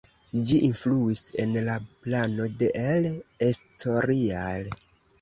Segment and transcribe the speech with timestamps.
[0.51, 3.09] Ĝi influis en la plano de El
[3.53, 4.71] Escorial.